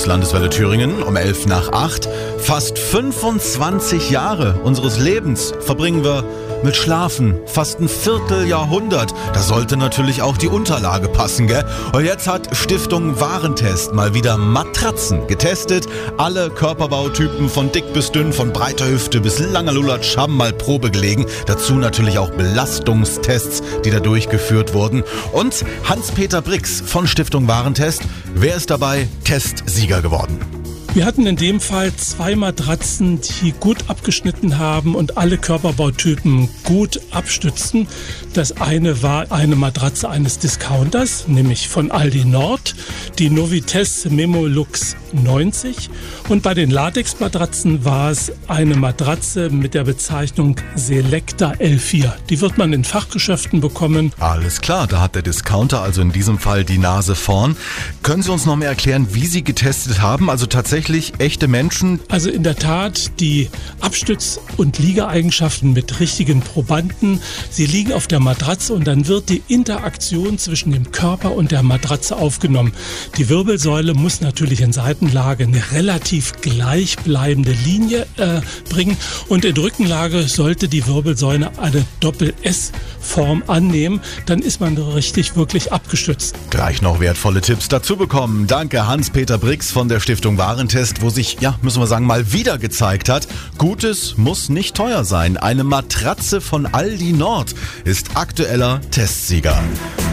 [0.00, 2.08] ist Landeswelle Thüringen um 11 nach 8.
[2.38, 6.24] Fast 25 Jahre unseres Lebens verbringen wir
[6.62, 7.38] mit Schlafen.
[7.46, 9.12] Fast ein Vierteljahrhundert.
[9.32, 11.64] Da sollte natürlich auch die Unterlage passen, gell?
[11.92, 15.86] Und jetzt hat Stiftung Warentest mal wieder Matratzen getestet.
[16.18, 20.90] Alle Körperbautypen von dick bis dünn, von breiter Hüfte bis langer Lulatsch haben mal Probe
[20.90, 21.26] gelegen.
[21.46, 25.02] Dazu natürlich auch Belastungstests, die da durchgeführt wurden.
[25.32, 28.02] Und Hans-Peter Brix von Stiftung Warentest.
[28.34, 30.59] Wer ist dabei Testsieger geworden?
[30.92, 37.00] Wir hatten in dem Fall zwei Matratzen, die gut abgeschnitten haben und alle Körperbautypen gut
[37.12, 37.86] abstützten.
[38.34, 42.74] Das eine war eine Matratze eines Discounters, nämlich von Aldi Nord,
[43.20, 45.90] die Novites Memolux 90.
[46.28, 52.12] Und bei den Latex-Matratzen war es eine Matratze mit der Bezeichnung Selecta L4.
[52.28, 54.12] Die wird man in Fachgeschäften bekommen.
[54.18, 57.56] Alles klar, da hat der Discounter also in diesem Fall die Nase vorn.
[58.02, 60.30] Können Sie uns noch mehr erklären, wie Sie getestet haben?
[60.30, 60.79] Also tatsächlich
[61.18, 62.00] echte Menschen?
[62.08, 63.48] Also in der Tat die
[63.80, 67.20] Abstütz- und Liegeeigenschaften mit richtigen Probanden.
[67.50, 71.62] Sie liegen auf der Matratze und dann wird die Interaktion zwischen dem Körper und der
[71.62, 72.72] Matratze aufgenommen.
[73.18, 78.96] Die Wirbelsäule muss natürlich in Seiten Seitenlage eine relativ gleichbleibende Linie äh, bringen
[79.28, 84.00] und in Rückenlage sollte die Wirbelsäule eine Doppel-S-Form annehmen.
[84.26, 86.34] Dann ist man richtig wirklich abgestützt.
[86.50, 88.46] Gleich noch wertvolle Tipps dazu bekommen.
[88.46, 90.36] Danke Hans-Peter Brix von der Stiftung
[90.70, 93.26] Warentest, wo sich, ja, müssen wir sagen, mal wieder gezeigt hat,
[93.58, 95.36] Gutes muss nicht teuer sein.
[95.36, 99.60] Eine Matratze von Aldi Nord ist aktueller Testsieger.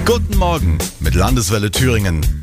[0.03, 2.37] Guten Morgen mit Landeswelle Thüringen.